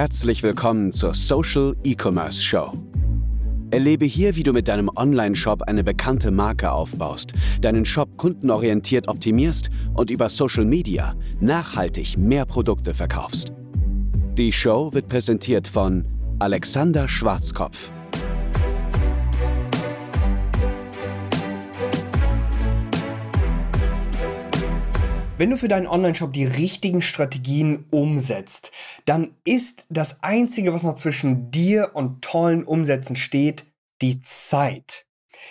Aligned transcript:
Herzlich 0.00 0.42
willkommen 0.42 0.92
zur 0.92 1.12
Social 1.12 1.76
E-Commerce 1.84 2.40
Show. 2.40 2.72
Erlebe 3.70 4.06
hier, 4.06 4.34
wie 4.34 4.42
du 4.42 4.54
mit 4.54 4.66
deinem 4.66 4.88
Online-Shop 4.96 5.60
eine 5.64 5.84
bekannte 5.84 6.30
Marke 6.30 6.72
aufbaust, 6.72 7.34
deinen 7.60 7.84
Shop 7.84 8.08
kundenorientiert 8.16 9.08
optimierst 9.08 9.68
und 9.92 10.10
über 10.10 10.30
Social 10.30 10.64
Media 10.64 11.14
nachhaltig 11.40 12.16
mehr 12.16 12.46
Produkte 12.46 12.94
verkaufst. 12.94 13.52
Die 14.38 14.54
Show 14.54 14.90
wird 14.94 15.06
präsentiert 15.06 15.68
von 15.68 16.06
Alexander 16.38 17.06
Schwarzkopf. 17.06 17.90
Wenn 25.40 25.48
du 25.48 25.56
für 25.56 25.68
deinen 25.68 25.86
Online-Shop 25.86 26.34
die 26.34 26.44
richtigen 26.44 27.00
Strategien 27.00 27.86
umsetzt, 27.90 28.72
dann 29.06 29.34
ist 29.42 29.86
das 29.88 30.22
Einzige, 30.22 30.74
was 30.74 30.82
noch 30.82 30.96
zwischen 30.96 31.50
dir 31.50 31.92
und 31.94 32.20
tollen 32.20 32.62
Umsätzen 32.62 33.16
steht, 33.16 33.64
die 34.02 34.20
Zeit. 34.20 35.06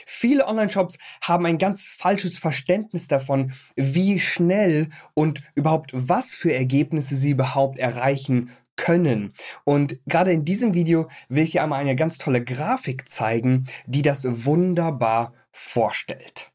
Viele 0.05 0.45
Online-Shops 0.45 0.99
haben 1.21 1.47
ein 1.47 1.57
ganz 1.57 1.87
falsches 1.87 2.37
Verständnis 2.37 3.07
davon, 3.07 3.51
wie 3.75 4.19
schnell 4.19 4.89
und 5.15 5.41
überhaupt 5.55 5.89
was 5.91 6.35
für 6.35 6.53
Ergebnisse 6.53 7.17
sie 7.17 7.31
überhaupt 7.31 7.79
erreichen 7.79 8.51
können. 8.75 9.33
Und 9.63 9.97
gerade 10.05 10.31
in 10.31 10.45
diesem 10.45 10.75
Video 10.75 11.09
will 11.29 11.45
ich 11.45 11.53
dir 11.53 11.63
einmal 11.63 11.81
eine 11.81 11.95
ganz 11.95 12.19
tolle 12.19 12.43
Grafik 12.43 13.09
zeigen, 13.09 13.65
die 13.87 14.03
das 14.03 14.27
wunderbar 14.45 15.33
vorstellt. 15.51 16.51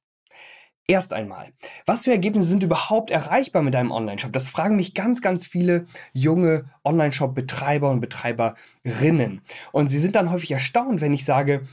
Erst 0.86 1.14
einmal, 1.14 1.50
was 1.86 2.04
für 2.04 2.10
Ergebnisse 2.10 2.48
sind 2.48 2.62
überhaupt 2.62 3.10
erreichbar 3.10 3.62
mit 3.62 3.72
deinem 3.72 3.90
Online-Shop? 3.90 4.34
Das 4.34 4.48
fragen 4.48 4.76
mich 4.76 4.92
ganz, 4.92 5.22
ganz 5.22 5.46
viele 5.46 5.86
junge 6.12 6.66
Online-Shop-Betreiber 6.84 7.90
und 7.90 8.00
Betreiberinnen. 8.00 9.40
Und 9.72 9.88
sie 9.88 9.98
sind 9.98 10.14
dann 10.14 10.30
häufig 10.30 10.50
erstaunt, 10.50 11.00
wenn 11.00 11.14
ich 11.14 11.24
sage, 11.24 11.66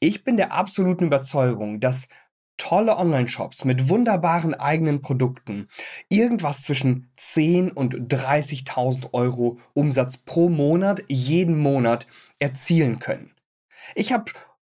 ich 0.00 0.24
bin 0.24 0.38
der 0.38 0.52
absoluten 0.52 1.04
Überzeugung, 1.04 1.80
dass 1.80 2.08
tolle 2.56 2.96
Online-Shops 2.96 3.66
mit 3.66 3.90
wunderbaren 3.90 4.54
eigenen 4.54 5.02
Produkten 5.02 5.68
irgendwas 6.08 6.62
zwischen 6.62 7.10
10 7.16 7.70
und 7.70 7.94
30.000 8.10 9.12
Euro 9.12 9.58
Umsatz 9.74 10.16
pro 10.16 10.48
Monat, 10.48 11.02
jeden 11.08 11.58
Monat 11.58 12.06
erzielen 12.38 12.98
können. 12.98 13.32
Ich 13.94 14.12
habe 14.12 14.32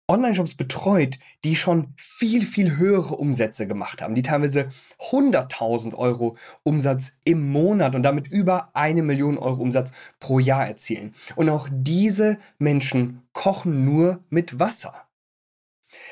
Online-Shops 0.09 0.55
betreut, 0.55 1.19
die 1.45 1.55
schon 1.55 1.93
viel, 1.97 2.45
viel 2.45 2.77
höhere 2.77 3.17
Umsätze 3.17 3.67
gemacht 3.67 4.01
haben, 4.01 4.15
die 4.15 4.23
teilweise 4.23 4.71
100.000 5.11 5.95
Euro 5.95 6.37
Umsatz 6.63 7.13
im 7.25 7.51
Monat 7.51 7.95
und 7.95 8.03
damit 8.03 8.27
über 8.29 8.71
eine 8.75 9.03
Million 9.03 9.37
Euro 9.37 9.61
Umsatz 9.63 9.93
pro 10.19 10.39
Jahr 10.39 10.67
erzielen. 10.67 11.15
Und 11.37 11.51
auch 11.51 11.69
diese 11.71 12.39
Menschen 12.59 13.29
kochen 13.33 13.85
nur 13.85 14.25
mit 14.31 14.59
Wasser. 14.59 15.09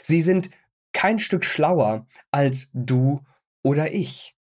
Sie 0.02 0.20
sind 0.20 0.50
kein 0.92 1.18
Stück 1.18 1.44
schlauer 1.44 2.06
als 2.30 2.70
du 2.74 3.22
oder 3.62 3.92
ich. 3.92 4.36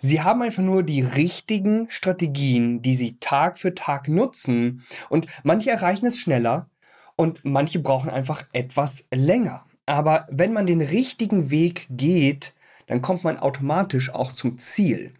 Sie 0.00 0.22
haben 0.22 0.42
einfach 0.42 0.62
nur 0.62 0.82
die 0.82 1.02
richtigen 1.02 1.90
Strategien, 1.90 2.82
die 2.82 2.94
sie 2.94 3.18
Tag 3.18 3.58
für 3.58 3.74
Tag 3.74 4.08
nutzen 4.08 4.84
und 5.08 5.26
manche 5.44 5.70
erreichen 5.70 6.06
es 6.06 6.18
schneller, 6.18 6.70
und 7.16 7.44
manche 7.44 7.80
brauchen 7.80 8.10
einfach 8.10 8.44
etwas 8.52 9.06
länger. 9.12 9.64
Aber 9.86 10.26
wenn 10.30 10.52
man 10.52 10.66
den 10.66 10.82
richtigen 10.82 11.50
Weg 11.50 11.86
geht, 11.90 12.54
dann 12.86 13.02
kommt 13.02 13.24
man 13.24 13.38
automatisch 13.38 14.10
auch 14.10 14.32
zum 14.32 14.58
Ziel. 14.58 15.12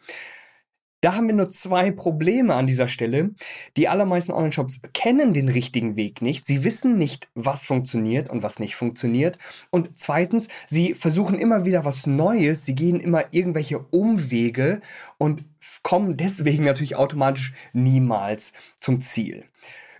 Da 1.03 1.15
haben 1.15 1.29
wir 1.29 1.35
nur 1.35 1.51
zwei 1.51 1.91
Probleme 1.91 2.55
an 2.55 2.67
dieser 2.67 2.89
Stelle. 2.89 3.31
Die 3.77 3.87
allermeisten 3.87 4.33
Online-Shops 4.33 4.81
kennen 4.95 5.35
den 5.35 5.49
richtigen 5.49 5.95
Weg 5.95 6.23
nicht. 6.23 6.47
Sie 6.47 6.65
wissen 6.65 6.97
nicht, 6.97 7.29
was 7.35 7.67
funktioniert 7.67 8.31
und 8.31 8.43
was 8.43 8.59
nicht 8.59 8.77
funktioniert. 8.77 9.39
Und 9.71 9.91
zweitens, 10.01 10.49
sie 10.67 10.95
versuchen 10.95 11.39
immer 11.39 11.65
wieder 11.65 11.85
was 11.85 12.07
Neues. 12.07 12.65
Sie 12.65 12.75
gehen 12.75 12.99
immer 12.99 13.25
irgendwelche 13.31 13.79
Umwege 13.79 14.81
und 15.19 15.45
kommen 15.83 16.17
deswegen 16.17 16.65
natürlich 16.65 16.97
automatisch 16.97 17.53
niemals 17.73 18.53
zum 18.81 19.01
Ziel. 19.01 19.45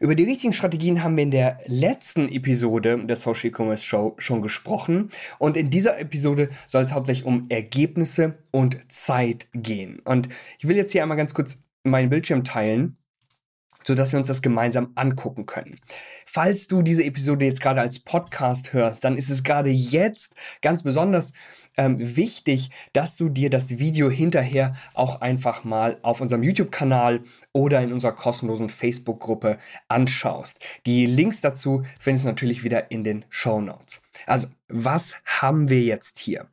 Über 0.01 0.15
die 0.15 0.25
richtigen 0.25 0.53
Strategien 0.53 1.03
haben 1.03 1.17
wir 1.17 1.25
in 1.25 1.31
der 1.31 1.59
letzten 1.67 2.29
Episode 2.29 3.03
der 3.07 3.17
Social 3.17 3.49
E-Commerce 3.49 3.85
Show 3.85 4.15
schon 4.19 4.43
gesprochen. 4.43 5.11
Und 5.39 5.57
in 5.57 5.71
dieser 5.71 5.99
Episode 5.99 6.51
soll 6.67 6.83
es 6.83 6.93
hauptsächlich 6.93 7.27
um 7.27 7.47
Ergebnisse 7.49 8.39
und 8.51 8.79
Zeit 8.93 9.47
gehen. 9.55 10.01
Und 10.01 10.29
ich 10.59 10.69
will 10.69 10.77
jetzt 10.77 10.93
hier 10.93 11.03
einmal 11.03 11.17
ganz 11.17 11.33
kurz 11.33 11.65
meinen 11.83 12.11
Bildschirm 12.11 12.45
teilen 12.45 12.97
sodass 13.87 14.11
wir 14.13 14.19
uns 14.19 14.27
das 14.29 14.43
gemeinsam 14.43 14.91
angucken 14.97 15.47
können. 15.47 15.79
Falls 16.27 16.67
du 16.67 16.83
diese 16.83 17.05
Episode 17.05 17.45
jetzt 17.45 17.61
gerade 17.61 17.81
als 17.81 18.01
Podcast 18.01 18.73
hörst, 18.73 19.05
dann 19.05 19.17
ist 19.17 19.31
es 19.31 19.45
gerade 19.45 19.71
jetzt 19.71 20.35
ganz 20.61 20.83
besonders 20.83 21.33
ähm, 21.77 22.17
wichtig, 22.17 22.71
dass 22.93 23.17
du 23.17 23.29
dir 23.29 23.51
das 23.51 23.79
Video 23.79 24.11
hinterher 24.11 24.75
auch 24.95 25.21
einfach 25.21 25.65
mal 25.65 25.99
auf 26.03 26.21
unserem 26.21 26.43
YouTube-Kanal 26.43 27.21
oder 27.53 27.83
in 27.83 27.93
unserer 27.93 28.13
kostenlosen 28.13 28.69
Facebook-Gruppe 28.69 29.59
anschaust. 29.89 30.61
Die 30.87 31.07
Links 31.07 31.41
dazu 31.41 31.85
findest 31.99 32.25
du 32.25 32.29
natürlich 32.29 32.65
wieder 32.65 32.91
in 32.91 33.05
den 33.05 33.25
Show 33.29 33.61
Notes. 33.61 34.01
Also, 34.27 34.49
was 34.69 35.17
haben 35.25 35.69
wir 35.69 35.83
jetzt 35.83 36.19
hier? 36.19 36.47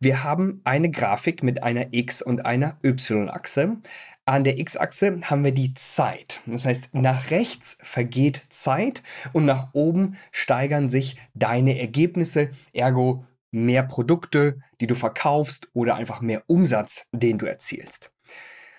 Wir 0.00 0.24
haben 0.24 0.60
eine 0.64 0.90
Grafik 0.90 1.42
mit 1.42 1.62
einer 1.62 1.92
X- 1.92 2.22
und 2.22 2.46
einer 2.46 2.76
Y-Achse. 2.84 3.76
An 4.24 4.44
der 4.44 4.58
X-Achse 4.58 5.20
haben 5.24 5.44
wir 5.44 5.52
die 5.52 5.74
Zeit. 5.74 6.40
Das 6.46 6.64
heißt, 6.64 6.90
nach 6.92 7.30
rechts 7.30 7.76
vergeht 7.82 8.40
Zeit 8.50 9.02
und 9.32 9.44
nach 9.44 9.70
oben 9.72 10.16
steigern 10.30 10.90
sich 10.90 11.16
deine 11.34 11.80
Ergebnisse, 11.80 12.50
ergo 12.72 13.24
mehr 13.52 13.84
Produkte, 13.84 14.58
die 14.80 14.88
du 14.88 14.96
verkaufst 14.96 15.68
oder 15.72 15.94
einfach 15.94 16.20
mehr 16.20 16.42
Umsatz, 16.48 17.06
den 17.12 17.38
du 17.38 17.46
erzielst. 17.46 18.10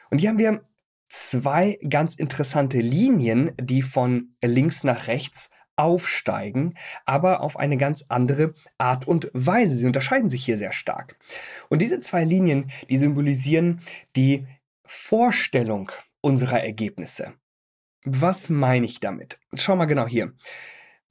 Und 0.09 0.19
hier 0.19 0.29
haben 0.29 0.37
wir 0.37 0.67
zwei 1.09 1.79
ganz 1.87 2.15
interessante 2.15 2.79
Linien, 2.79 3.51
die 3.61 3.81
von 3.81 4.35
links 4.43 4.83
nach 4.83 5.07
rechts 5.07 5.49
aufsteigen, 5.75 6.75
aber 7.05 7.41
auf 7.41 7.57
eine 7.57 7.77
ganz 7.77 8.05
andere 8.09 8.53
Art 8.77 9.07
und 9.07 9.29
Weise. 9.33 9.77
Sie 9.77 9.85
unterscheiden 9.85 10.29
sich 10.29 10.45
hier 10.45 10.57
sehr 10.57 10.71
stark. 10.71 11.17
Und 11.69 11.81
diese 11.81 11.99
zwei 11.99 12.23
Linien, 12.23 12.71
die 12.89 12.97
symbolisieren 12.97 13.81
die 14.15 14.45
Vorstellung 14.85 15.91
unserer 16.21 16.63
Ergebnisse. 16.63 17.33
Was 18.05 18.49
meine 18.49 18.85
ich 18.85 18.99
damit? 18.99 19.39
Schau 19.53 19.75
mal 19.75 19.85
genau 19.85 20.07
hier. 20.07 20.33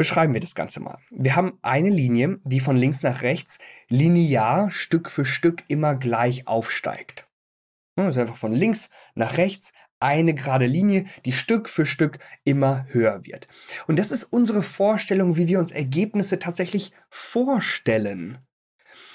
Beschreiben 0.03 0.35
wir 0.35 0.41
das 0.41 0.57
Ganze 0.57 0.81
mal. 0.81 0.99
Wir 1.13 1.37
haben 1.37 1.61
eine 1.63 1.89
Linie, 1.89 2.41
die 2.43 2.59
von 2.59 2.75
links 2.75 3.05
nach 3.05 3.23
rechts 3.23 3.61
linear 3.89 4.69
Stück 4.73 5.09
für 5.09 5.25
Stück 5.25 5.63
immer 5.69 5.95
gleich 5.95 6.49
aufsteigt. 6.49 7.29
Das 7.95 8.17
ist 8.17 8.21
einfach 8.21 8.35
von 8.35 8.53
links 8.53 8.91
nach 9.15 9.37
rechts 9.37 9.73
eine 10.01 10.35
gerade 10.35 10.67
Linie, 10.67 11.05
die 11.25 11.31
Stück 11.31 11.69
für 11.69 11.87
Stück 11.87 12.19
immer 12.43 12.85
höher 12.89 13.25
wird. 13.25 13.47
Und 13.87 13.97
das 13.97 14.11
ist 14.11 14.25
unsere 14.25 14.65
Vorstellung, 14.65 15.37
wie 15.37 15.47
wir 15.47 15.61
uns 15.61 15.71
Ergebnisse 15.71 16.41
tatsächlich 16.41 16.91
vorstellen. 17.09 18.39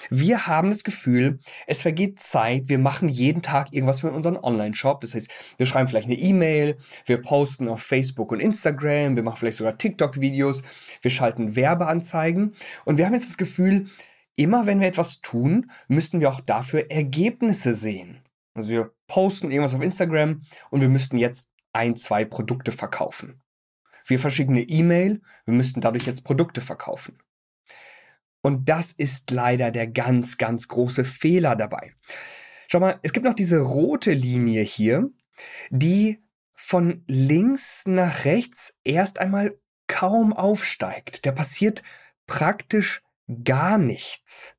Wir 0.10 0.48
haben 0.48 0.70
das 0.70 0.84
Gefühl, 0.84 1.40
es 1.66 1.82
vergeht 1.82 2.20
Zeit, 2.20 2.70
wir 2.70 2.80
machen 2.80 3.10
jeden 3.10 3.42
Tag 3.42 3.74
irgendwas 3.74 4.02
für 4.02 4.12
unseren 4.12 4.38
Online-Shop. 4.38 5.02
Das 5.02 5.14
heißt, 5.14 5.30
wir 5.58 5.66
schreiben 5.66 5.88
vielleicht 5.88 6.08
eine 6.08 6.18
E-Mail, 6.18 6.78
wir 7.06 7.22
posten 7.22 7.68
auf 7.68 7.82
Facebook 7.82 8.32
und 8.32 8.40
Instagram, 8.40 9.16
wir 9.16 9.24
machen 9.24 9.38
vielleicht 9.38 9.58
sogar 9.58 9.78
TikTok-Videos, 9.78 10.64
wir 11.02 11.12
schalten 11.12 11.56
Werbeanzeigen 11.56 12.54
und 12.86 12.98
wir 12.98 13.06
haben 13.06 13.14
jetzt 13.14 13.30
das 13.30 13.38
Gefühl, 13.38 13.88
immer 14.36 14.66
wenn 14.66 14.80
wir 14.80 14.88
etwas 14.88 15.22
tun, 15.22 15.72
müssten 15.88 16.20
wir 16.20 16.30
auch 16.30 16.42
dafür 16.42 16.90
Ergebnisse 16.90 17.74
sehen. 17.74 18.22
Also 18.54 18.70
wir 18.70 18.92
posten 19.08 19.52
irgendwas 19.52 19.74
auf 19.74 19.82
Instagram 19.82 20.42
und 20.70 20.82
wir 20.82 20.90
müssten 20.90 21.18
jetzt 21.18 21.50
ein, 21.74 21.96
zwei 21.96 22.26
Produkte 22.26 22.72
verkaufen. 22.72 23.42
Wir 24.06 24.20
verschicken 24.20 24.56
eine 24.56 24.64
E-Mail, 24.64 25.22
wir 25.46 25.54
müssten 25.54 25.82
dadurch 25.82 26.06
jetzt 26.06 26.24
Produkte 26.24 26.62
verkaufen. 26.62 27.20
Und 28.42 28.70
das 28.70 28.92
ist 28.92 29.32
leider 29.32 29.72
der 29.72 29.88
ganz, 29.88 30.38
ganz 30.38 30.68
große 30.68 31.04
Fehler 31.04 31.56
dabei. 31.56 31.94
Schau 32.68 32.80
mal, 32.80 33.00
es 33.02 33.14
gibt 33.14 33.26
noch 33.26 33.34
diese 33.34 33.60
rote 33.60 34.12
Linie 34.12 34.62
hier, 34.62 35.10
die 35.70 36.24
von 36.54 37.04
links 37.08 37.84
nach 37.86 38.26
rechts 38.26 38.76
erst 38.84 39.20
einmal 39.20 39.58
kaum 39.88 40.34
aufsteigt. 40.34 41.26
Da 41.26 41.32
passiert 41.32 41.84
praktisch 42.26 43.04
gar 43.44 43.78
nichts. 43.78 44.56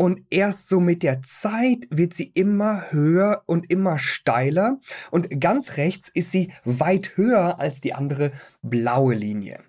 Und 0.00 0.26
erst 0.30 0.68
so 0.68 0.78
mit 0.78 1.02
der 1.02 1.22
Zeit 1.22 1.88
wird 1.90 2.14
sie 2.14 2.28
immer 2.28 2.92
höher 2.92 3.42
und 3.46 3.70
immer 3.70 3.98
steiler. 3.98 4.80
Und 5.10 5.40
ganz 5.40 5.76
rechts 5.76 6.08
ist 6.08 6.30
sie 6.30 6.52
weit 6.64 7.16
höher 7.16 7.58
als 7.58 7.80
die 7.80 7.94
andere 7.94 8.30
blaue 8.62 9.14
Linie. 9.14 9.64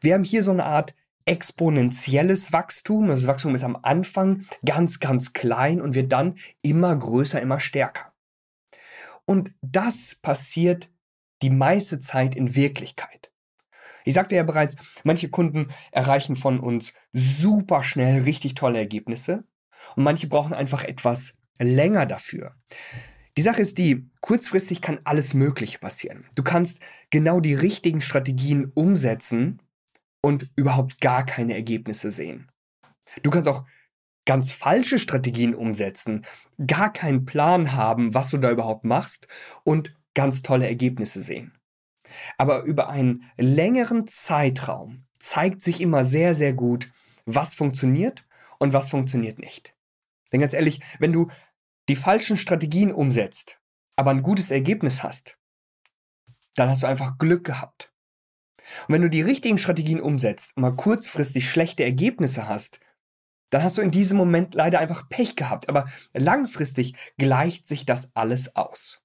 Wir 0.00 0.14
haben 0.14 0.24
hier 0.24 0.42
so 0.42 0.52
eine 0.52 0.64
Art 0.64 0.94
exponentielles 1.26 2.52
Wachstum. 2.52 3.08
Das 3.08 3.26
Wachstum 3.26 3.54
ist 3.54 3.64
am 3.64 3.76
Anfang 3.82 4.46
ganz, 4.64 5.00
ganz 5.00 5.32
klein 5.32 5.80
und 5.80 5.94
wird 5.94 6.12
dann 6.12 6.36
immer 6.62 6.96
größer, 6.96 7.40
immer 7.42 7.60
stärker. 7.60 8.12
Und 9.26 9.52
das 9.60 10.14
passiert 10.14 10.88
die 11.42 11.50
meiste 11.50 12.00
Zeit 12.00 12.34
in 12.34 12.54
Wirklichkeit. 12.54 13.30
Ich 14.04 14.14
sagte 14.14 14.36
ja 14.36 14.44
bereits, 14.44 14.76
manche 15.02 15.28
Kunden 15.28 15.68
erreichen 15.90 16.36
von 16.36 16.60
uns 16.60 16.94
super 17.12 17.82
schnell 17.82 18.22
richtig 18.22 18.54
tolle 18.54 18.78
Ergebnisse 18.78 19.44
und 19.96 20.04
manche 20.04 20.28
brauchen 20.28 20.54
einfach 20.54 20.84
etwas 20.84 21.34
länger 21.58 22.06
dafür. 22.06 22.54
Die 23.36 23.42
Sache 23.42 23.60
ist 23.60 23.76
die, 23.78 24.08
kurzfristig 24.20 24.80
kann 24.80 25.00
alles 25.04 25.34
Mögliche 25.34 25.78
passieren. 25.78 26.24
Du 26.36 26.42
kannst 26.42 26.80
genau 27.10 27.40
die 27.40 27.54
richtigen 27.54 28.00
Strategien 28.00 28.70
umsetzen 28.74 29.60
und 30.26 30.50
überhaupt 30.56 31.00
gar 31.00 31.24
keine 31.24 31.54
Ergebnisse 31.54 32.10
sehen. 32.10 32.50
Du 33.22 33.30
kannst 33.30 33.48
auch 33.48 33.64
ganz 34.24 34.50
falsche 34.50 34.98
Strategien 34.98 35.54
umsetzen, 35.54 36.26
gar 36.66 36.92
keinen 36.92 37.26
Plan 37.26 37.74
haben, 37.74 38.12
was 38.12 38.30
du 38.30 38.38
da 38.38 38.50
überhaupt 38.50 38.84
machst 38.84 39.28
und 39.62 39.94
ganz 40.14 40.42
tolle 40.42 40.66
Ergebnisse 40.66 41.22
sehen. 41.22 41.56
Aber 42.38 42.64
über 42.64 42.88
einen 42.88 43.30
längeren 43.36 44.08
Zeitraum 44.08 45.06
zeigt 45.20 45.62
sich 45.62 45.80
immer 45.80 46.02
sehr, 46.02 46.34
sehr 46.34 46.54
gut, 46.54 46.90
was 47.24 47.54
funktioniert 47.54 48.24
und 48.58 48.72
was 48.72 48.90
funktioniert 48.90 49.38
nicht. 49.38 49.76
Denn 50.32 50.40
ganz 50.40 50.54
ehrlich, 50.54 50.80
wenn 50.98 51.12
du 51.12 51.30
die 51.88 51.94
falschen 51.94 52.36
Strategien 52.36 52.90
umsetzt, 52.90 53.60
aber 53.94 54.10
ein 54.10 54.24
gutes 54.24 54.50
Ergebnis 54.50 55.04
hast, 55.04 55.38
dann 56.56 56.68
hast 56.68 56.82
du 56.82 56.88
einfach 56.88 57.16
Glück 57.16 57.44
gehabt. 57.44 57.92
Und 58.88 58.94
wenn 58.94 59.02
du 59.02 59.10
die 59.10 59.22
richtigen 59.22 59.58
Strategien 59.58 60.00
umsetzt 60.00 60.56
und 60.56 60.62
mal 60.62 60.76
kurzfristig 60.76 61.48
schlechte 61.48 61.84
Ergebnisse 61.84 62.48
hast, 62.48 62.80
dann 63.50 63.62
hast 63.62 63.78
du 63.78 63.82
in 63.82 63.90
diesem 63.90 64.18
Moment 64.18 64.54
leider 64.54 64.80
einfach 64.80 65.08
Pech 65.08 65.36
gehabt. 65.36 65.68
Aber 65.68 65.86
langfristig 66.12 66.94
gleicht 67.18 67.66
sich 67.66 67.86
das 67.86 68.10
alles 68.14 68.56
aus. 68.56 69.00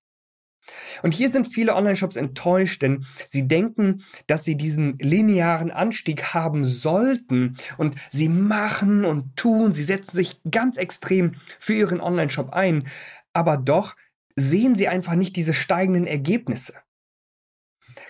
Und 1.03 1.13
hier 1.13 1.29
sind 1.29 1.47
viele 1.47 1.75
Online-Shops 1.75 2.15
enttäuscht, 2.15 2.81
denn 2.81 3.05
sie 3.25 3.47
denken, 3.47 4.03
dass 4.27 4.43
sie 4.43 4.55
diesen 4.55 4.97
linearen 4.99 5.71
Anstieg 5.71 6.33
haben 6.33 6.63
sollten 6.63 7.57
und 7.77 7.95
sie 8.09 8.29
machen 8.29 9.05
und 9.05 9.35
tun, 9.35 9.73
sie 9.73 9.83
setzen 9.83 10.15
sich 10.15 10.39
ganz 10.49 10.77
extrem 10.77 11.33
für 11.59 11.73
ihren 11.73 11.99
Online-Shop 11.99 12.51
ein, 12.51 12.87
aber 13.33 13.57
doch 13.57 13.95
sehen 14.35 14.75
sie 14.75 14.87
einfach 14.87 15.15
nicht 15.15 15.35
diese 15.35 15.53
steigenden 15.53 16.07
Ergebnisse. 16.07 16.73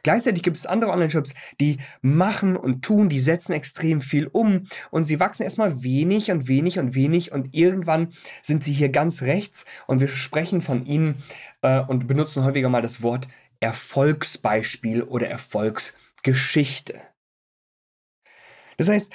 Gleichzeitig 0.04 0.44
gibt 0.44 0.58
es 0.58 0.66
andere 0.66 0.92
Online-Shops, 0.92 1.34
die 1.60 1.78
machen 2.02 2.56
und 2.56 2.84
tun, 2.84 3.10
die 3.10 3.20
setzen 3.20 3.54
extrem 3.54 4.02
viel 4.02 4.28
um 4.28 4.68
und 4.90 5.06
sie 5.06 5.20
wachsen 5.20 5.44
erstmal 5.44 5.84
wenig 5.84 6.32
und 6.32 6.48
wenig 6.48 6.80
und 6.80 6.96
wenig 6.96 7.32
und 7.32 7.56
irgendwann 7.56 8.14
sind 8.42 8.64
sie 8.64 8.74
hier 8.74 8.90
ganz 8.90 9.22
rechts 9.22 9.66
und 9.88 10.02
wir 10.02 10.08
sprechen 10.08 10.62
von 10.62 10.86
ihnen 10.86 11.24
äh, 11.62 11.82
und 11.82 12.08
benutzen 12.08 12.44
häufiger 12.44 12.70
mal 12.70 12.82
das 12.82 13.02
Wort 13.02 13.28
Erfolgsbeispiel 13.60 15.04
oder 15.04 15.28
Erfolgsgeschichte. 15.28 17.02
Das 18.78 18.90
heißt, 18.90 19.12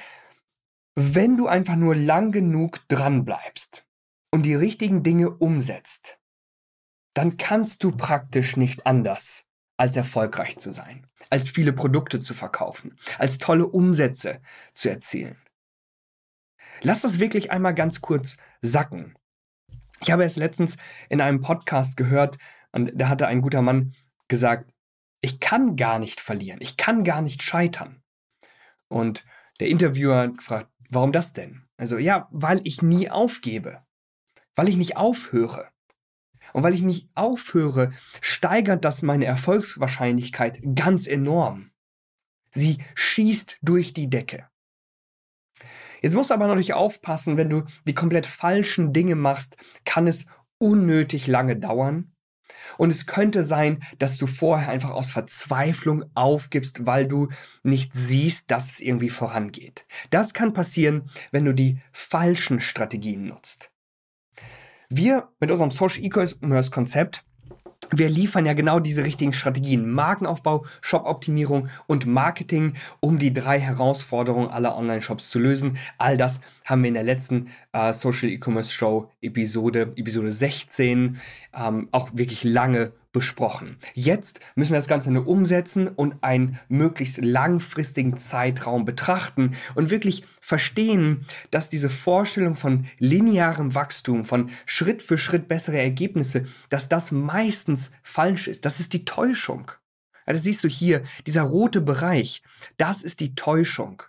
wenn 0.95 1.37
du 1.37 1.47
einfach 1.47 1.77
nur 1.77 1.97
lang 1.97 2.33
genug 2.33 2.81
dran 2.89 3.25
bleibst 3.25 3.85
und 4.31 4.45
die 4.45 4.55
richtigen 4.55 5.03
Dinge 5.03 5.31
umsetzt, 5.31 6.21
dann 7.15 7.37
kannst 7.37 7.83
du 7.83 7.93
praktisch 7.93 8.57
nicht 8.57 8.87
anders, 8.87 9.46
als 9.77 9.97
erfolgreich 9.97 10.59
zu 10.59 10.73
sein, 10.73 11.07
als 11.31 11.51
viele 11.51 11.73
Produkte 11.73 12.21
zu 12.21 12.35
verkaufen, 12.35 12.97
als 13.19 13.39
tolle 13.39 13.67
Umsätze 13.67 14.41
zu 14.73 14.89
erzielen. 14.89 15.37
Lass 16.83 17.03
das 17.03 17.21
wirklich 17.21 17.51
einmal 17.51 17.75
ganz 17.75 18.01
kurz 18.01 18.37
sacken. 18.61 19.15
Ich 20.01 20.11
habe 20.11 20.25
es 20.25 20.37
letztens 20.37 20.77
in 21.09 21.21
einem 21.21 21.41
Podcast 21.41 21.97
gehört 21.97 22.39
und 22.73 22.93
da 22.95 23.09
hatte 23.09 23.27
ein 23.27 23.41
guter 23.41 23.63
Mann 23.63 23.95
gesagt, 24.29 24.73
ich 25.21 25.41
kann 25.41 25.77
gar 25.77 25.99
nicht 25.99 26.21
verlieren, 26.21 26.61
ich 26.61 26.77
kann 26.77 27.05
gar 27.05 27.23
nicht 27.23 27.43
scheitern. 27.43 28.03
Und 28.89 29.25
der 29.61 29.69
Interviewer 29.69 30.19
hat 30.19 30.37
gefragt, 30.39 30.71
warum 30.91 31.13
das 31.13 31.33
denn? 31.33 31.67
Also 31.77 31.99
ja, 31.99 32.29
weil 32.31 32.61
ich 32.65 32.83
nie 32.83 33.11
aufgebe, 33.11 33.83
weil 34.55 34.69
ich 34.69 34.77
nicht 34.77 34.97
aufhöre. 34.97 35.71
Und 36.53 36.63
weil 36.63 36.75
ich 36.75 36.83
nicht 36.83 37.09
aufhöre, 37.15 37.91
steigert 38.21 38.85
das 38.85 39.03
meine 39.03 39.25
Erfolgswahrscheinlichkeit 39.25 40.61
ganz 40.75 41.07
enorm. 41.07 41.71
Sie 42.51 42.83
schießt 42.95 43.59
durch 43.63 43.93
die 43.93 44.09
Decke. 44.09 44.49
Jetzt 46.03 46.15
musst 46.15 46.31
du 46.31 46.35
aber 46.35 46.47
natürlich 46.47 46.75
aufpassen, 46.75 47.37
wenn 47.37 47.51
du 47.51 47.65
die 47.87 47.95
komplett 47.95 48.27
falschen 48.27 48.93
Dinge 48.93 49.15
machst, 49.15 49.57
kann 49.85 50.07
es 50.07 50.27
unnötig 50.59 51.27
lange 51.27 51.57
dauern. 51.57 52.13
Und 52.79 52.91
es 52.91 53.07
könnte 53.07 53.45
sein, 53.45 53.83
dass 53.99 54.17
du 54.17 54.27
vorher 54.27 54.69
einfach 54.69 54.91
aus 54.91 55.11
Verzweiflung 55.11 56.05
aufgibst, 56.15 56.87
weil 56.87 57.07
du 57.07 57.29
nicht 57.63 57.93
siehst, 57.95 58.51
dass 58.51 58.71
es 58.71 58.81
irgendwie 58.81 59.11
vorangeht. 59.11 59.87
Das 60.11 60.33
kann 60.33 60.53
passieren, 60.53 61.11
wenn 61.33 61.45
du 61.45 61.53
die 61.53 61.81
falschen 61.93 62.61
Strategien 62.61 63.27
nutzt. 63.27 63.73
Wir 64.89 65.29
mit 65.41 65.51
unserem 65.51 65.71
Social 65.71 66.05
E-Commerce 66.05 66.71
Konzept 66.71 67.25
wir 67.91 68.09
liefern 68.09 68.47
ja 68.47 68.55
genau 68.55 68.81
diese 68.81 69.05
richtigen 69.05 69.33
Strategien. 69.33 69.91
Markenaufbau, 69.91 70.67
Shop-Optimierung 70.81 71.69
und 71.87 72.07
Marketing, 72.07 72.75
um 73.01 73.19
die 73.19 73.33
drei 73.33 73.61
Herausforderungen 73.61 74.51
aller 74.51 74.77
Online-Shops 74.77 75.31
zu 75.31 75.39
lösen. 75.39 75.79
All 75.99 76.17
das 76.17 76.41
haben 76.67 76.83
wir 76.83 76.89
in 76.89 76.95
der 76.95 77.03
letzten 77.03 77.49
äh, 77.73 77.95
Social 77.95 78.29
E-Commerce 78.29 78.71
Show 78.71 79.11
Episode, 79.23 79.95
Episode 79.97 80.31
16, 80.31 81.19
ähm, 81.55 81.89
auch 81.93 82.11
wirklich 82.13 82.45
lange 82.45 82.93
besprochen. 83.13 83.79
Jetzt 83.95 84.41
müssen 84.57 84.73
wir 84.73 84.79
das 84.79 84.89
Ganze 84.89 85.11
nur 85.11 85.27
umsetzen 85.27 85.89
und 85.89 86.23
einen 86.23 86.59
möglichst 86.69 87.17
langfristigen 87.17 88.19
Zeitraum 88.19 88.85
betrachten 88.85 89.57
und 89.75 89.89
wirklich 89.89 90.25
verstehen, 90.39 91.25
dass 91.51 91.71
diese 91.71 91.89
Vorstellung 91.89 92.57
von 92.57 92.85
linearem 92.99 93.75
Wachstum, 93.75 94.27
von 94.27 94.51
Schritt 94.67 95.01
für 95.01 95.17
Schritt 95.17 95.49
bessere 95.49 95.79
Ergebnisse, 95.79 96.45
dass 96.69 96.91
das 96.91 97.11
meistens 97.11 97.91
falsch 98.03 98.49
ist. 98.49 98.67
Das 98.67 98.81
ist 98.81 98.93
die 98.93 99.07
Täuschung. 99.07 99.71
Ja, 100.27 100.35
das 100.35 100.43
siehst 100.43 100.63
du 100.63 100.69
hier, 100.69 101.03
dieser 101.27 101.45
rote 101.45 101.81
Bereich, 101.81 102.43
das 102.77 103.03
ist 103.03 103.21
die 103.21 103.35
Täuschung. 103.35 104.03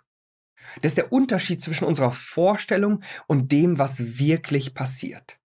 Das 0.76 0.92
ist 0.92 0.98
der 0.98 1.12
Unterschied 1.12 1.60
zwischen 1.60 1.84
unserer 1.84 2.12
Vorstellung 2.12 3.02
und 3.26 3.52
dem, 3.52 3.78
was 3.78 4.18
wirklich 4.18 4.74
passiert. 4.74 5.38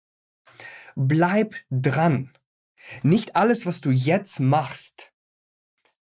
Bleib 0.96 1.54
dran. 1.70 2.32
Nicht 3.02 3.36
alles, 3.36 3.66
was 3.66 3.80
du 3.80 3.90
jetzt 3.90 4.40
machst, 4.40 5.12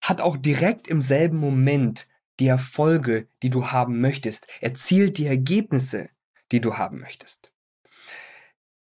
hat 0.00 0.20
auch 0.20 0.36
direkt 0.36 0.88
im 0.88 1.00
selben 1.00 1.36
Moment 1.36 2.08
die 2.40 2.46
Erfolge, 2.46 3.28
die 3.42 3.50
du 3.50 3.70
haben 3.70 4.00
möchtest, 4.00 4.46
erzielt 4.60 5.18
die 5.18 5.26
Ergebnisse, 5.26 6.08
die 6.52 6.60
du 6.60 6.76
haben 6.78 7.00
möchtest. 7.00 7.52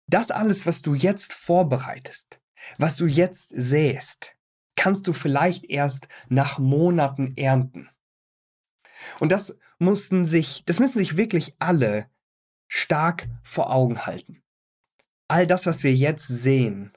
Das 0.06 0.30
alles, 0.30 0.66
was 0.66 0.82
du 0.82 0.94
jetzt 0.94 1.32
vorbereitest, 1.32 2.40
was 2.78 2.96
du 2.96 3.06
jetzt 3.06 3.48
sähst, 3.48 4.34
kannst 4.76 5.06
du 5.06 5.12
vielleicht 5.12 5.64
erst 5.64 6.08
nach 6.28 6.58
Monaten 6.58 7.34
ernten. 7.36 7.88
Und 9.20 9.30
das 9.32 9.58
mussten 9.84 10.26
sich, 10.26 10.64
das 10.66 10.80
müssen 10.80 10.98
sich 10.98 11.16
wirklich 11.16 11.54
alle 11.58 12.08
stark 12.68 13.28
vor 13.42 13.70
Augen 13.70 14.06
halten. 14.06 14.42
All 15.28 15.46
das, 15.46 15.66
was 15.66 15.84
wir 15.84 15.94
jetzt 15.94 16.26
sehen, 16.26 16.92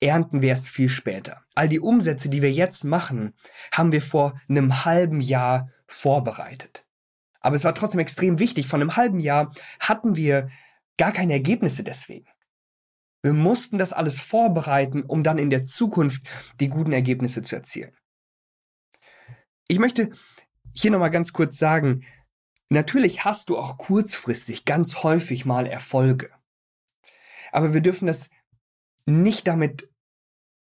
ernten 0.00 0.42
wir 0.42 0.50
erst 0.50 0.68
viel 0.68 0.88
später. 0.88 1.44
All 1.54 1.68
die 1.68 1.80
Umsätze, 1.80 2.28
die 2.28 2.42
wir 2.42 2.52
jetzt 2.52 2.84
machen, 2.84 3.34
haben 3.72 3.92
wir 3.92 4.02
vor 4.02 4.40
einem 4.48 4.84
halben 4.84 5.20
Jahr 5.20 5.70
vorbereitet. 5.86 6.86
Aber 7.40 7.56
es 7.56 7.64
war 7.64 7.74
trotzdem 7.74 8.00
extrem 8.00 8.38
wichtig. 8.38 8.66
Von 8.66 8.80
einem 8.80 8.96
halben 8.96 9.20
Jahr 9.20 9.54
hatten 9.78 10.16
wir 10.16 10.48
gar 10.96 11.12
keine 11.12 11.34
Ergebnisse 11.34 11.84
deswegen. 11.84 12.26
Wir 13.22 13.32
mussten 13.32 13.78
das 13.78 13.92
alles 13.92 14.20
vorbereiten, 14.20 15.02
um 15.02 15.22
dann 15.22 15.38
in 15.38 15.50
der 15.50 15.64
Zukunft 15.64 16.26
die 16.60 16.68
guten 16.68 16.92
Ergebnisse 16.92 17.42
zu 17.42 17.56
erzielen. 17.56 17.96
Ich 19.66 19.78
möchte 19.78 20.10
hier 20.74 20.90
nochmal 20.90 21.10
ganz 21.10 21.32
kurz 21.32 21.58
sagen, 21.58 22.04
natürlich 22.68 23.24
hast 23.24 23.48
du 23.48 23.56
auch 23.56 23.78
kurzfristig 23.78 24.64
ganz 24.64 25.02
häufig 25.02 25.44
mal 25.44 25.66
Erfolge. 25.66 26.30
Aber 27.52 27.72
wir 27.72 27.80
dürfen 27.80 28.06
das 28.06 28.28
nicht 29.06 29.46
damit 29.46 29.88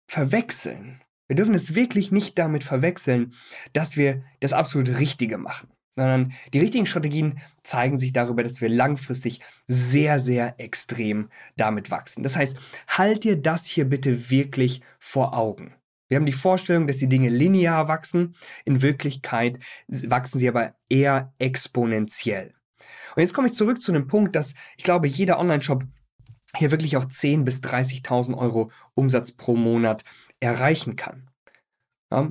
verwechseln. 0.09 1.00
Wir 1.28 1.37
dürfen 1.37 1.54
es 1.54 1.75
wirklich 1.75 2.11
nicht 2.12 2.38
damit 2.38 2.64
verwechseln, 2.64 3.35
dass 3.73 3.97
wir 3.97 4.25
das 4.40 4.52
absolut 4.52 4.99
Richtige 4.99 5.38
machen, 5.38 5.71
sondern 5.94 6.32
die 6.52 6.59
richtigen 6.59 6.87
Strategien 6.87 7.40
zeigen 7.62 7.97
sich 7.97 8.12
darüber, 8.12 8.42
dass 8.42 8.61
wir 8.61 8.68
langfristig 8.68 9.40
sehr, 9.66 10.21
sehr 10.21 10.59
extrem 10.59 11.30
damit 11.56 11.90
wachsen. 11.90 12.23
Das 12.23 12.37
heißt, 12.37 12.59
halt 12.88 13.25
dir 13.25 13.40
das 13.40 13.66
hier 13.66 13.85
bitte 13.85 14.28
wirklich 14.28 14.82
vor 14.99 15.35
Augen. 15.35 15.75
Wir 16.12 16.16
haben 16.16 16.26
die 16.26 16.33
Vorstellung, 16.33 16.87
dass 16.87 16.99
die 16.99 17.09
Dinge 17.09 17.31
linear 17.31 17.88
wachsen. 17.88 18.35
In 18.66 18.83
Wirklichkeit 18.83 19.59
wachsen 19.88 20.38
sie 20.38 20.47
aber 20.47 20.75
eher 20.90 21.33
exponentiell. 21.38 22.52
Und 23.16 23.23
jetzt 23.23 23.33
komme 23.33 23.49
ich 23.49 23.54
zurück 23.54 23.81
zu 23.81 23.92
einem 23.92 24.09
Punkt, 24.09 24.37
dass 24.37 24.52
ich 24.76 24.85
glaube, 24.85 25.07
jeder 25.07 25.38
Online-Shop 25.38 25.85
hier 26.54 26.71
wirklich 26.71 26.99
auch 26.99 27.07
10.000 27.07 27.45
bis 27.45 27.61
30.000 27.61 28.37
Euro 28.37 28.71
Umsatz 28.92 29.33
pro 29.33 29.57
Monat 29.57 30.04
erreichen 30.38 30.97
kann. 30.97 31.31
Ja, 32.11 32.31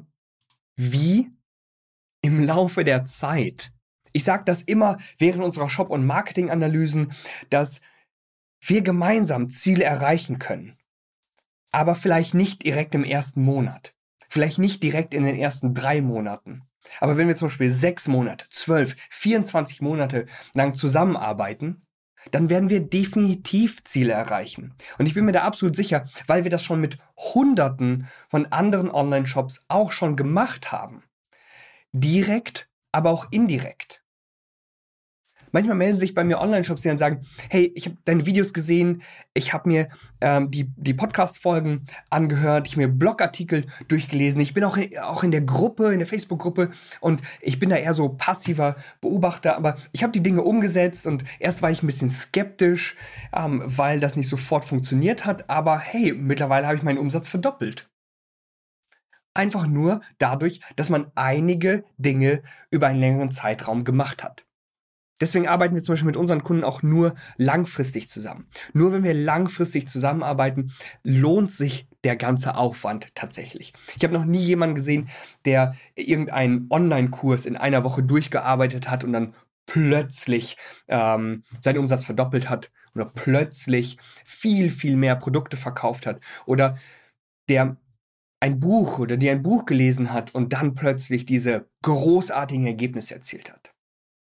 wie 0.75 1.31
im 2.21 2.39
Laufe 2.39 2.83
der 2.83 3.05
Zeit. 3.05 3.73
Ich 4.11 4.23
sage 4.23 4.43
das 4.45 4.61
immer 4.61 4.99
während 5.17 5.43
unserer 5.43 5.69
Shop- 5.69 5.89
und 5.89 6.05
Marketinganalysen, 6.05 7.13
dass 7.49 7.81
wir 8.63 8.83
gemeinsam 8.83 9.49
Ziele 9.49 9.85
erreichen 9.85 10.37
können. 10.37 10.77
Aber 11.71 11.95
vielleicht 11.95 12.33
nicht 12.33 12.65
direkt 12.65 12.95
im 12.95 13.03
ersten 13.03 13.43
Monat. 13.43 13.93
Vielleicht 14.29 14.59
nicht 14.59 14.83
direkt 14.83 15.13
in 15.13 15.25
den 15.25 15.35
ersten 15.35 15.73
drei 15.73 16.01
Monaten. 16.01 16.63
Aber 16.99 17.17
wenn 17.17 17.27
wir 17.27 17.35
zum 17.35 17.47
Beispiel 17.47 17.71
sechs 17.71 18.07
Monate, 18.07 18.45
zwölf, 18.49 18.95
24 19.09 19.81
Monate 19.81 20.25
lang 20.53 20.73
zusammenarbeiten, 20.73 21.85
dann 22.29 22.49
werden 22.49 22.69
wir 22.69 22.81
definitiv 22.81 23.83
Ziele 23.83 24.13
erreichen. 24.13 24.75
Und 24.97 25.07
ich 25.07 25.13
bin 25.13 25.25
mir 25.25 25.31
da 25.31 25.41
absolut 25.41 25.75
sicher, 25.75 26.05
weil 26.27 26.43
wir 26.43 26.51
das 26.51 26.63
schon 26.63 26.79
mit 26.79 26.97
Hunderten 27.17 28.07
von 28.29 28.45
anderen 28.47 28.91
Online-Shops 28.91 29.65
auch 29.67 29.91
schon 29.91 30.15
gemacht 30.15 30.71
haben. 30.71 31.03
Direkt, 31.91 32.69
aber 32.91 33.09
auch 33.09 33.27
indirekt. 33.31 34.03
Manchmal 35.51 35.75
melden 35.75 35.97
sich 35.97 36.13
bei 36.13 36.23
mir 36.23 36.39
Online-Shops, 36.39 36.81
die 36.81 36.87
dann 36.87 36.97
sagen, 36.97 37.25
hey, 37.49 37.71
ich 37.75 37.85
habe 37.85 37.97
deine 38.05 38.25
Videos 38.25 38.53
gesehen, 38.53 39.01
ich 39.33 39.53
habe 39.53 39.69
mir 39.69 39.89
ähm, 40.21 40.51
die, 40.51 40.71
die 40.77 40.93
Podcast-Folgen 40.93 41.85
angehört, 42.09 42.67
ich 42.67 42.73
habe 42.73 42.87
mir 42.87 42.93
Blogartikel 42.93 43.65
durchgelesen, 43.87 44.41
ich 44.41 44.53
bin 44.53 44.63
auch, 44.63 44.77
auch 45.03 45.23
in 45.23 45.31
der 45.31 45.41
Gruppe, 45.41 45.91
in 45.91 45.99
der 45.99 46.07
Facebook-Gruppe 46.07 46.71
und 46.99 47.21
ich 47.41 47.59
bin 47.59 47.69
da 47.69 47.75
eher 47.75 47.93
so 47.93 48.09
passiver 48.09 48.75
Beobachter, 49.01 49.55
aber 49.57 49.77
ich 49.91 50.03
habe 50.03 50.13
die 50.13 50.23
Dinge 50.23 50.41
umgesetzt 50.43 51.07
und 51.07 51.23
erst 51.39 51.61
war 51.61 51.71
ich 51.71 51.83
ein 51.83 51.87
bisschen 51.87 52.09
skeptisch, 52.09 52.95
ähm, 53.33 53.63
weil 53.65 53.99
das 53.99 54.15
nicht 54.15 54.29
sofort 54.29 54.65
funktioniert 54.65 55.25
hat, 55.25 55.49
aber 55.49 55.77
hey, 55.77 56.13
mittlerweile 56.13 56.67
habe 56.67 56.77
ich 56.77 56.83
meinen 56.83 56.97
Umsatz 56.97 57.27
verdoppelt. 57.27 57.89
Einfach 59.33 59.65
nur 59.65 60.01
dadurch, 60.17 60.59
dass 60.75 60.89
man 60.89 61.11
einige 61.15 61.85
Dinge 61.97 62.43
über 62.69 62.87
einen 62.87 62.99
längeren 62.99 63.31
Zeitraum 63.31 63.85
gemacht 63.85 64.23
hat. 64.23 64.45
Deswegen 65.21 65.47
arbeiten 65.47 65.75
wir 65.75 65.83
zum 65.83 65.93
Beispiel 65.93 66.07
mit 66.07 66.17
unseren 66.17 66.43
Kunden 66.43 66.63
auch 66.63 66.83
nur 66.83 67.15
langfristig 67.37 68.09
zusammen. 68.09 68.47
Nur 68.73 68.91
wenn 68.91 69.03
wir 69.03 69.13
langfristig 69.13 69.87
zusammenarbeiten, 69.87 70.73
lohnt 71.03 71.51
sich 71.51 71.87
der 72.03 72.15
ganze 72.15 72.55
Aufwand 72.55 73.13
tatsächlich. 73.15 73.73
Ich 73.95 74.03
habe 74.03 74.13
noch 74.13 74.25
nie 74.25 74.39
jemanden 74.39 74.75
gesehen, 74.75 75.09
der 75.45 75.75
irgendeinen 75.95 76.65
Online-Kurs 76.69 77.45
in 77.45 77.55
einer 77.55 77.83
Woche 77.83 78.03
durchgearbeitet 78.03 78.89
hat 78.89 79.03
und 79.03 79.13
dann 79.13 79.35
plötzlich 79.67 80.57
ähm, 80.87 81.43
seinen 81.61 81.77
Umsatz 81.77 82.03
verdoppelt 82.03 82.49
hat 82.49 82.71
oder 82.95 83.05
plötzlich 83.05 83.97
viel, 84.25 84.69
viel 84.69 84.97
mehr 84.97 85.15
Produkte 85.15 85.55
verkauft 85.55 86.05
hat 86.05 86.19
oder 86.45 86.77
der 87.47 87.77
ein 88.41 88.59
Buch 88.59 88.97
oder 88.97 89.17
die 89.17 89.29
ein 89.29 89.43
Buch 89.43 89.65
gelesen 89.65 90.11
hat 90.11 90.33
und 90.33 90.51
dann 90.51 90.73
plötzlich 90.73 91.25
diese 91.25 91.69
großartigen 91.83 92.65
Ergebnisse 92.65 93.13
erzielt 93.13 93.53
hat. 93.53 93.70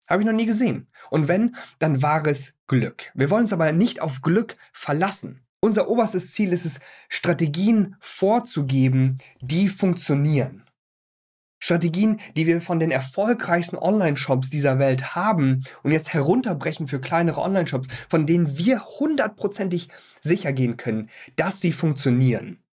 Habe 0.09 0.23
ich 0.23 0.26
noch 0.26 0.35
nie 0.35 0.47
gesehen. 0.47 0.88
Und 1.11 1.28
wenn, 1.28 1.56
dann 1.78 2.02
war 2.02 2.26
es 2.26 2.54
Glück. 2.66 3.11
Wir 3.14 3.30
wollen 3.30 3.42
uns 3.42 3.52
aber 3.52 3.73
nicht 3.73 4.00
auf 4.00 4.23
Glück 4.23 4.56
verlassen. 4.73 5.47
Unser 5.61 5.88
oberstes 5.88 6.32
Ziel 6.32 6.52
ist 6.52 6.64
es, 6.64 6.80
Strategien 7.09 7.97
vorzugeben, 8.00 9.18
die 9.40 9.68
funktionieren. 9.68 10.64
Strategien, 11.61 12.18
die 12.35 12.49
wir 12.49 12.61
von 12.61 12.80
den 12.80 12.90
erfolgreichsten 12.90 13.76
Online-Shops 13.76 14.50
dieser 14.50 14.80
Welt 14.80 15.14
haben 15.14 15.62
und 15.85 15.92
jetzt 15.92 16.12
herunterbrechen 16.12 16.88
für 16.88 17.00
kleinere 17.00 17.40
Online-Shops, 17.40 17.87
von 18.09 18.26
denen 18.26 18.59
wir 18.59 18.85
hundertprozentig 18.85 19.88
sicher 20.21 20.52
gehen 20.52 20.76
können, 20.76 21.09
dass 21.37 21.61
sie 21.61 21.73
funktionieren. 21.73 22.64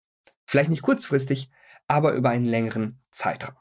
Vielleicht 0.47 0.70
nicht 0.70 0.80
kurzfristig, 0.80 1.50
aber 1.87 2.14
über 2.14 2.30
einen 2.30 2.47
längeren 2.47 2.99
Zeitraum. 3.11 3.56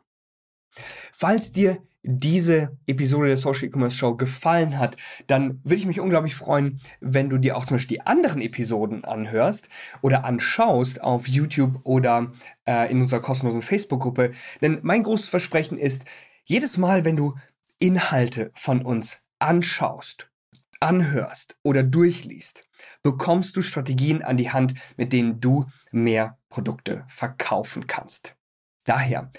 Falls 1.11 1.51
dir 1.51 1.83
diese 2.07 2.77
Episode 2.87 3.27
der 3.27 3.37
Social 3.37 3.65
E-Commerce 3.65 3.97
Show 3.97 4.15
gefallen 4.15 4.79
hat, 4.79 4.95
dann 5.27 5.59
würde 5.63 5.75
ich 5.75 5.85
mich 5.85 5.99
unglaublich 5.99 6.35
freuen, 6.35 6.79
wenn 7.01 7.29
du 7.29 7.37
dir 7.37 7.57
auch 7.57 7.65
zum 7.65 7.75
Beispiel 7.75 7.97
die 7.97 8.05
anderen 8.07 8.41
Episoden 8.41 9.03
anhörst 9.03 9.67
oder 10.01 10.23
anschaust 10.23 11.01
auf 11.01 11.27
YouTube 11.27 11.81
oder 11.83 12.31
äh, 12.65 12.89
in 12.89 13.01
unserer 13.01 13.21
kostenlosen 13.21 13.61
Facebook-Gruppe. 13.61 14.31
Denn 14.61 14.79
mein 14.83 15.03
großes 15.03 15.27
Versprechen 15.27 15.77
ist, 15.77 16.05
jedes 16.45 16.77
Mal, 16.77 17.03
wenn 17.03 17.17
du 17.17 17.35
Inhalte 17.77 18.51
von 18.55 18.81
uns 18.81 19.21
anschaust, 19.39 20.31
anhörst 20.79 21.57
oder 21.61 21.83
durchliest, 21.83 22.63
bekommst 23.03 23.55
du 23.57 23.61
Strategien 23.61 24.21
an 24.21 24.37
die 24.37 24.51
Hand, 24.51 24.73
mit 24.95 25.11
denen 25.11 25.41
du 25.41 25.65
mehr 25.91 26.37
Produkte 26.49 27.03
verkaufen 27.07 27.85
kannst. 27.87 28.35
Daher, 28.85 29.31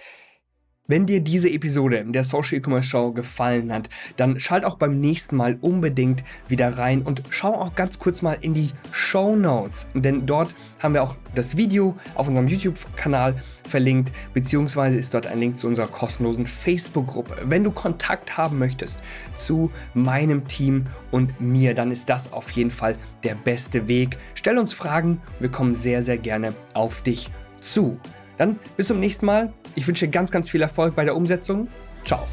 wenn 0.89 1.05
dir 1.05 1.21
diese 1.21 1.51
Episode 1.51 2.03
der 2.09 2.25
Social 2.25 2.59
E-Commerce 2.59 2.89
Show 2.89 3.13
gefallen 3.13 3.71
hat, 3.73 3.91
dann 4.17 4.41
schalt 4.41 4.65
auch 4.65 4.77
beim 4.77 4.99
nächsten 4.99 5.37
Mal 5.37 5.59
unbedingt 5.61 6.25
wieder 6.49 6.79
rein 6.79 7.03
und 7.03 7.23
schau 7.29 7.55
auch 7.55 7.75
ganz 7.75 7.99
kurz 7.99 8.23
mal 8.23 8.39
in 8.41 8.55
die 8.55 8.71
Show 8.91 9.37
Notes, 9.37 9.89
denn 9.93 10.25
dort 10.25 10.55
haben 10.79 10.95
wir 10.95 11.03
auch 11.03 11.17
das 11.35 11.59
Video 11.59 11.95
auf 12.15 12.29
unserem 12.29 12.49
YouTube-Kanal 12.49 13.35
verlinkt, 13.65 14.13
beziehungsweise 14.33 14.97
ist 14.97 15.13
dort 15.13 15.27
ein 15.27 15.39
Link 15.39 15.59
zu 15.59 15.67
unserer 15.67 15.89
kostenlosen 15.89 16.47
Facebook-Gruppe. 16.47 17.37
Wenn 17.45 17.65
du 17.65 17.71
Kontakt 17.71 18.39
haben 18.39 18.59
möchtest 18.59 19.03
zu 19.35 19.71
meinem 19.93 20.49
Team 20.49 20.87
und 21.11 21.39
mir, 21.39 21.75
dann 21.75 21.91
ist 21.91 22.09
das 22.09 22.33
auf 22.33 22.51
jeden 22.53 22.71
Fall 22.71 22.97
der 23.25 23.35
beste 23.35 23.89
Weg. 23.89 24.17
Stell 24.35 24.57
uns 24.57 24.73
Fragen, 24.73 25.21
wir 25.39 25.51
kommen 25.51 25.75
sehr, 25.75 26.03
sehr 26.03 26.17
gerne 26.17 26.55
auf 26.73 27.03
dich 27.03 27.31
zu. 27.61 27.99
Dann 28.39 28.59
bis 28.77 28.87
zum 28.87 29.01
nächsten 29.01 29.27
Mal. 29.27 29.53
Ich 29.75 29.87
wünsche 29.87 30.07
dir 30.07 30.13
ganz, 30.13 30.31
ganz 30.31 30.49
viel 30.49 30.63
Erfolg 30.63 30.95
bei 30.97 31.05
der 31.05 31.17
Umsetzung. 31.17 31.69
Ciao. 32.05 32.27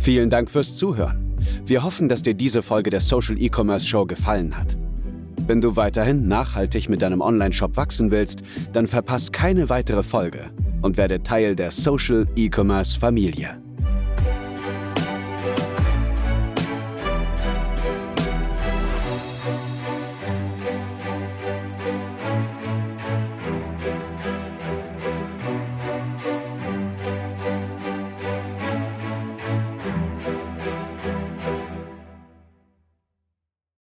Vielen 0.00 0.30
Dank 0.30 0.50
fürs 0.50 0.76
Zuhören. 0.76 1.36
Wir 1.64 1.84
hoffen, 1.84 2.08
dass 2.08 2.22
dir 2.22 2.34
diese 2.34 2.62
Folge 2.62 2.90
der 2.90 3.00
Social 3.00 3.40
E-Commerce 3.40 3.86
Show 3.86 4.06
gefallen 4.06 4.56
hat. 4.56 4.76
Wenn 5.46 5.60
du 5.60 5.76
weiterhin 5.76 6.26
nachhaltig 6.26 6.88
mit 6.88 7.02
deinem 7.02 7.20
Online-Shop 7.20 7.76
wachsen 7.76 8.10
willst, 8.10 8.42
dann 8.72 8.86
verpass 8.86 9.30
keine 9.30 9.68
weitere 9.68 10.02
Folge 10.02 10.50
und 10.82 10.96
werde 10.96 11.22
Teil 11.22 11.54
der 11.54 11.70
Social 11.70 12.26
E-Commerce 12.36 12.98
Familie. 12.98 13.60